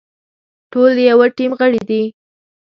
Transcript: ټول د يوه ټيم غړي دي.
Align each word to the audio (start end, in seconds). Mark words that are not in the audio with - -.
ټول 0.71 0.89
د 0.97 0.99
يوه 1.09 1.27
ټيم 1.37 1.51
غړي 1.59 1.81
دي. 1.89 2.03